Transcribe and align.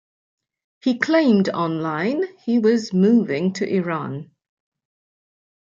He 0.83 0.97
claimed 0.97 1.49
online 1.49 2.23
he 2.37 2.57
was 2.57 2.91
moving 2.91 3.53
to 3.53 3.71
Iran. 3.71 4.31